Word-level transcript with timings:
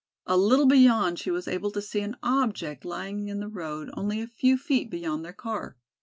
A 0.25 0.35
little 0.35 0.65
beyond 0.65 1.19
she 1.19 1.29
was 1.29 1.47
able 1.47 1.69
to 1.69 1.79
see 1.79 1.99
an 2.01 2.17
object 2.23 2.85
lying 2.85 3.27
in 3.27 3.39
the 3.39 3.47
road 3.47 3.91
only 3.95 4.19
a 4.19 4.25
few 4.25 4.57
feet 4.57 4.89
beyond 4.89 5.23
their 5.23 5.31
car. 5.31 5.77